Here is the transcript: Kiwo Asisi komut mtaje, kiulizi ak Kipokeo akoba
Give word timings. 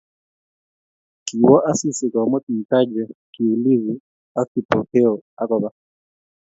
Kiwo 1.25 1.55
Asisi 1.69 2.05
komut 2.13 2.45
mtaje, 2.57 3.03
kiulizi 3.33 3.93
ak 4.39 4.47
Kipokeo 4.51 5.13
akoba 5.41 5.69